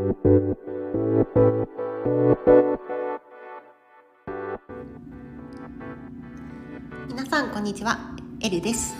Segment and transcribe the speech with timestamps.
[0.00, 0.16] 皆
[7.26, 7.98] さんこんにちは。
[8.40, 8.94] エルです。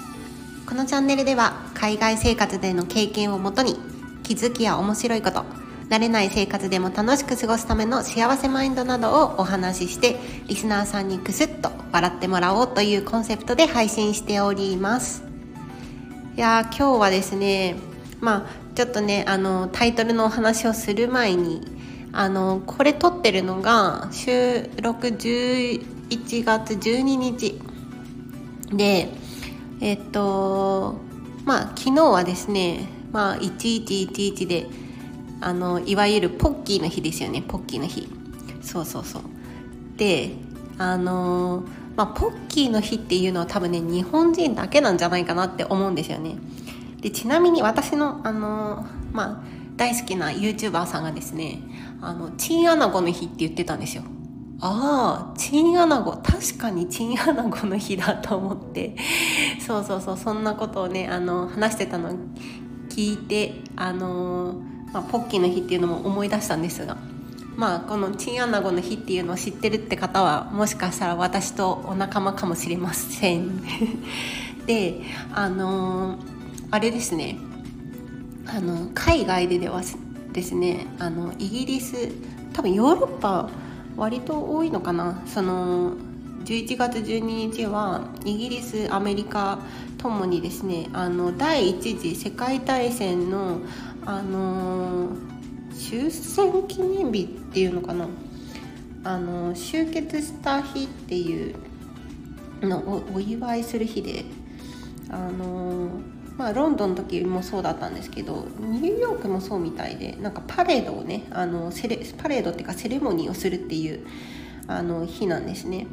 [0.69, 3.79] このチャンネルでは海外生活での経験をもとに
[4.25, 5.47] 気づきや面白いこと
[5.89, 15.25] 慣れない生活でも楽しく過ごすための幸せマインドなどをお話ししてリスナーさんにクスッと笑ってもらおうというコンセプトで配信しております。
[16.37, 17.77] いや今日はですね
[18.21, 21.61] まあちょっとねあのタイトルのお話をする前に
[22.13, 25.85] あのこれ撮ってるのが収録11
[26.45, 27.61] 月12日。
[28.73, 29.11] で
[29.83, 30.99] えっと
[31.45, 34.67] まあ昨日はですねまあ1111で
[35.43, 37.43] あのいわゆるポッキーの日ですよね。
[37.47, 38.09] ポッキーの日。
[38.63, 39.23] そうそうそう。
[39.99, 40.31] で
[40.79, 41.65] あの
[41.97, 46.37] まあ、ポッキーの日っていうのは多分ね日本人だけなんじゃないかなって思うんですよね。
[47.01, 51.63] でちなみに私のあのまあ大好きな YouTuber さんがですね
[52.03, 54.03] あのチンアナゴの日って言ってたんですよ。
[54.63, 56.13] ああチンアナゴ。
[56.19, 58.95] 確かにチンアナゴの日だと思って。
[59.67, 62.11] そうそうそうそんなことをねあの話してたの
[62.91, 64.61] 聞いてあの、
[64.93, 66.97] まあ、ポッキーの日っていうのも思い出したんですが。
[67.57, 73.63] まあこのチンアナゴの日っていうのを知ってるって方はもしかしたら私とお仲間かもしれません。
[74.67, 75.01] で
[75.35, 76.17] あの
[76.73, 77.37] あれですね。
[78.47, 79.83] あの海外ででは
[80.33, 82.09] ですねあのイギリス
[82.53, 83.49] 多分ヨーロッパ
[83.97, 85.23] 割と多いのかな。
[85.27, 85.95] その
[86.45, 89.59] 11月12日はイギリスアメリカ
[89.99, 93.59] ともにですねあの第一次世界大戦の
[94.07, 95.09] あの
[95.75, 98.09] 終戦記念日っていうのかな。
[99.03, 101.55] あの集結した日っていう
[102.63, 104.25] のをお祝いする日で
[105.09, 105.89] あの
[106.41, 114.07] まあ、ロンドンの時もそうだったんですけどニューヨークもそうみたいでなんかパレードをねあのセレパレードっていうかセレモニーをするっていう
[114.67, 115.87] あの日なんですね。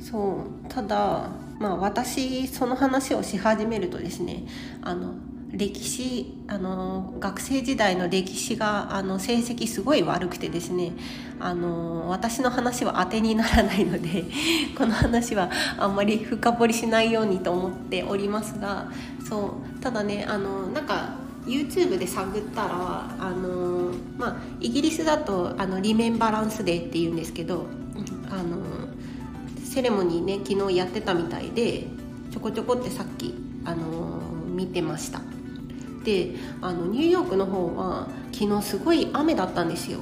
[0.00, 4.44] そうただまあ私その話をし始めるとですね
[4.80, 5.14] あの
[5.56, 10.92] 歴史あの学生時代の歴史があの成績すごい悪くてですね
[11.38, 14.24] あの私の話は当てにならないので
[14.76, 18.90] この話はあんまり深掘りしないようにと思っておりますが
[19.28, 21.14] そうただねあのなんか
[21.46, 27.66] YouTube で探ったらあの、まあ、イギリスだとあのリメンバランスデーっていうんですけど
[28.30, 28.58] あの
[29.62, 31.86] セレモニーね昨日やってたみたいで
[32.30, 33.34] ちょこちょこってさっき
[33.64, 34.20] あの
[34.54, 35.33] 見てました。
[36.04, 40.00] であのニューヨークの方は昨日すごい雨だったんですよ。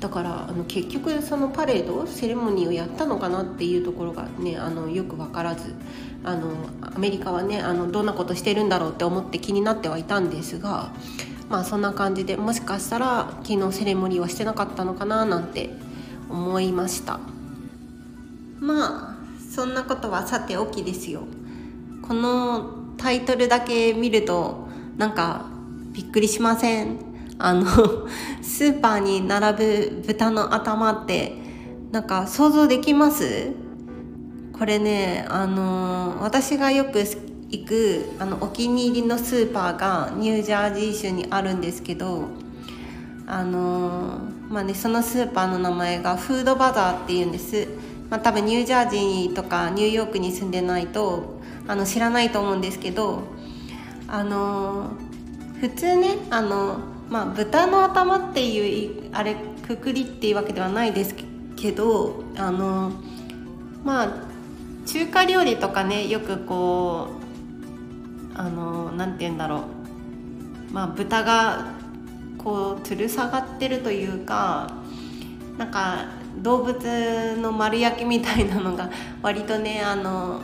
[0.00, 5.76] だからあの結局そのパレードセレモニーをやったのかなっていうところがねあのよく分からず
[6.24, 6.48] あの
[6.80, 10.90] アメリカはねあのどんなことしてるんだろうって思って気になってはいたんですが
[11.48, 15.70] まあそんな感じでもしかしたら昨日セレモニーはしてなかったのかななんて
[16.28, 17.20] 思いました。
[18.58, 19.16] まあ
[19.54, 21.22] そんなことはさておきですよ。
[22.00, 25.46] このタイトルだけ見るとなんか
[25.92, 26.98] びっくりしません？
[27.38, 27.66] あの
[28.42, 31.36] スーパーに並ぶ豚の頭って
[31.90, 33.52] なんか想像できます？
[34.52, 37.00] これねあの私がよく
[37.50, 42.28] 行くあのお気に入りのスーパーがニュージャージー州にあるんですけど
[43.26, 47.66] あのまあねそのスーパーの名前がフードバザーっていうんです、
[48.08, 53.22] まあ、多分ニュージャージーとかニューヨークに住んでないとあの知らないと思うんですけど
[54.12, 54.90] あの
[55.58, 59.34] 普通ねあの、まあ、豚の頭っていうあれ
[59.66, 61.14] くくりっていうわけではないです
[61.56, 62.92] けどあの
[63.82, 64.12] まあ
[64.84, 67.08] 中華料理とかねよくこ
[68.34, 69.64] うあのなんて言うんだろ
[70.70, 70.72] う。
[70.74, 71.72] まあ豚が
[72.36, 74.74] こう吊る下がってるというか
[75.56, 76.06] なんか
[76.42, 78.90] 動物の丸焼きみたいなのが
[79.22, 80.40] 割とねあの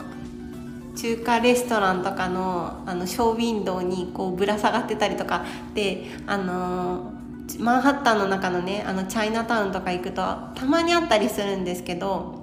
[0.99, 5.45] 中華レストランとかのあのショーウィンドウにこうぶら下がってたりとか。
[5.73, 7.13] であの
[7.57, 10.21] マンハッタンの中のねあのチャイナタウンとか行くと
[10.53, 12.39] たまにあったりするんですけど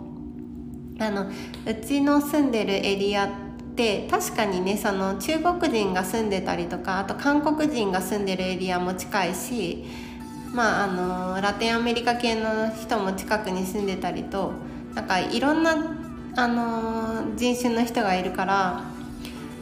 [0.99, 3.29] あのうちの住んでるエリアっ
[3.77, 9.85] て確かにねその中国人が住んでたりとかあと韓国人が住んでるエリアも近いし
[10.53, 14.55] まああのラテンアメリカ系の人も近くに住んでたりと
[14.95, 16.06] なんかいろんな
[16.37, 18.85] あの人種の人がいるから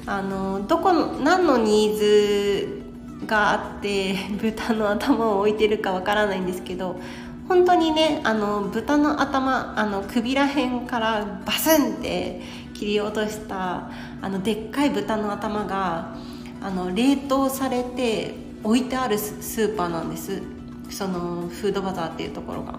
[0.06, 2.82] あのどこの何のニーズ
[3.26, 7.00] があって 豚の頭を置いてるかわからないんですけど
[7.48, 12.42] 本当にねあの豚の頭あの首らへんからバスンって
[12.74, 13.88] 切り落とした
[14.20, 16.16] あのでっかい豚の頭が
[16.60, 18.34] あの冷凍されて
[18.64, 20.42] 置いてあるスーパーなんです。
[20.90, 22.78] そのフードバザーっていうところが。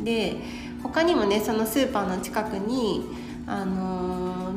[0.00, 0.36] で
[0.84, 3.04] 他にもねそのスーパーの近くに
[3.46, 4.54] あの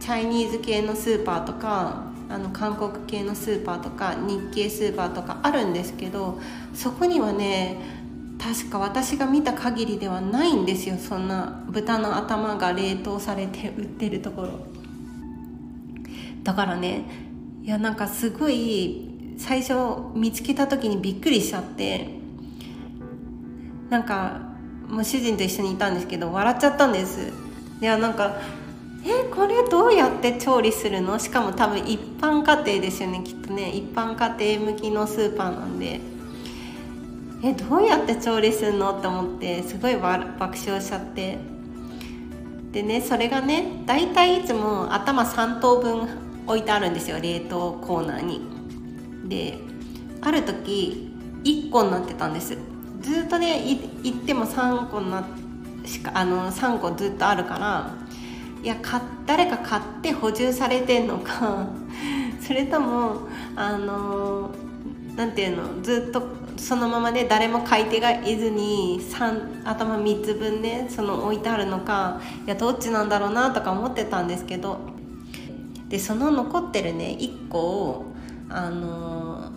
[0.00, 6.38] チャイニーズ系のスーパーとかあの韓国系のスーパーとか日系スーパーとかあるんですけど
[6.74, 7.80] そこにはね
[8.38, 14.50] 確か私が見た限りではないんですよそんな豚の頭が冷凍されて売ってるところ。
[16.42, 17.06] だからね
[17.62, 19.08] いやなんかすごい
[19.38, 19.74] 最初
[20.14, 22.08] 見つけた時にびっくりしちゃって
[23.88, 24.53] なんか
[24.88, 27.32] もう主人と一緒にいたんですけど笑っちゃったんです。
[27.80, 28.40] いやなんか
[29.04, 31.18] えこれどうやって調理するの？
[31.18, 33.70] しかも多分一般家庭ですよねきっとね。
[33.70, 36.00] 一般家庭向きのスーパーなんで
[37.42, 38.98] えどうやって調理するの？
[38.98, 41.38] って思ってすごい爆笑しちゃって。
[42.72, 46.08] でねそれがね大体いつも頭3等分
[46.46, 48.40] 置いてあるんですよ冷凍コーナーに。
[49.28, 49.58] で
[50.22, 51.12] ある時
[51.44, 52.56] 1個になってたんです。
[53.04, 53.62] ずっとね
[54.02, 55.24] 行っても3個な
[55.84, 57.94] しかあの3個ずっとあるから
[58.62, 58.76] いや
[59.26, 61.66] 誰か買って補充されてんのか
[62.40, 64.50] それともあの
[65.16, 66.22] なんていうのずっと
[66.56, 74.78] そのままね誰も買い手がいずに3頭3つ分ねその置いてあるのかいやどっちなんだろうなとか思ってたんですけど
[75.90, 78.04] でその残ってるね1個を
[78.48, 79.50] あの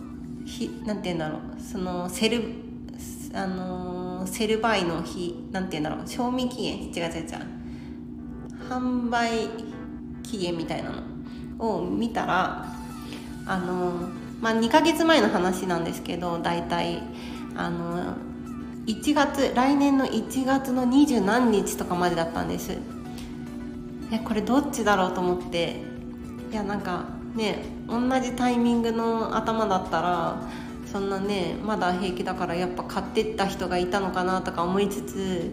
[0.44, 2.67] ひなんて言うんだろうそのセル
[3.34, 6.08] あのセルバイの日なんて言うんだろう。
[6.08, 7.58] 賞味期限違う違う違う。
[8.68, 9.48] 販売
[10.22, 10.90] 期限みたいな
[11.58, 12.66] のを見たら
[13.46, 14.08] あの
[14.40, 17.02] まあ2ヶ月前の話なんですけど大体
[17.56, 18.14] あの
[18.86, 22.78] 1月来年の1月の二十何日とかまでだったんです。
[24.10, 25.88] えこれどっちだろうと思って。
[26.50, 27.04] いやなんか
[27.34, 30.42] ね同じタイミングの頭だったら
[30.90, 35.52] そんなねまだ平気だからやっぱ買ってった人がいたのかなとか思いつつ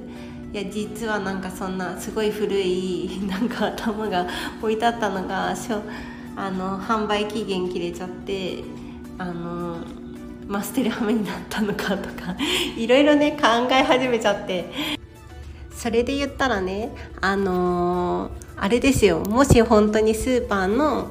[0.54, 4.26] いや実はなんかそんなすごい古い なんか頭が
[4.62, 5.82] 置いてあったのがしょ
[6.38, 8.64] あの販売期限切れちゃって
[9.18, 9.78] あの
[10.48, 12.36] まあ、捨てる羽目になったのかとか
[12.78, 14.70] いろいろね考え始めちゃって。
[15.72, 19.20] それで言ったらねあのー、あれですよ。
[19.22, 21.08] もし本当にスーパーの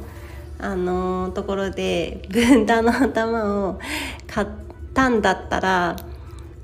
[0.58, 2.28] あの、ところで
[2.66, 3.80] タの頭を
[4.26, 4.46] 買っ
[4.94, 5.96] たんだったら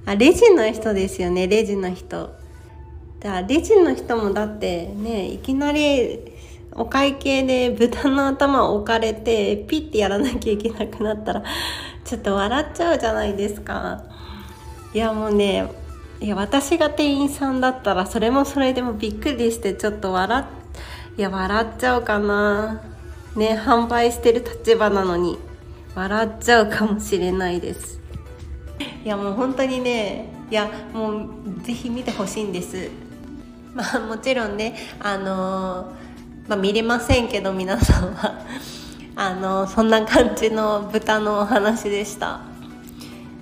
[0.06, 2.30] あレジの人ですよねレジの人。
[3.20, 6.18] だレジの人もだってねいきなり
[6.72, 11.42] お会計で豚の頭を置かれてピッてやらなきゃいけなくなったら
[12.04, 14.04] ちょっと笑っちゃうじゃないですか。
[14.94, 15.70] いやもうね
[16.20, 20.44] いや私が店員さんだったらそれもそれでもびっくりしてちょっと笑っ
[21.18, 22.82] いや笑っちゃうかな。
[23.36, 25.38] ね販売してる立場なのに
[25.94, 28.00] 笑っちゃうかもしれないです。
[29.04, 31.28] いやもう本当にねいやもう
[31.62, 32.90] ぜひ見てほしいんです。
[33.74, 38.46] まあもちろんねあのーまあ、見れませんけど皆さんは。
[39.16, 42.40] あのそんな感じの豚のお話でした。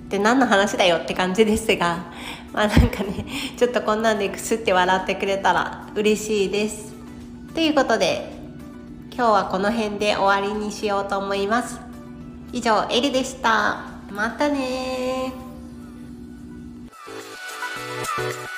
[0.09, 2.11] で何の話だよって感じですが
[2.51, 3.25] まあなんかね
[3.55, 6.93] ちょっとこんなんでくすって笑ってくれたら嬉しいです。
[7.53, 8.38] ということで
[9.19, 11.77] 今日はこの辺で終わりにしようと思います
[12.53, 15.33] 以上エリでしたまたね
[18.15, 18.48] Thank you.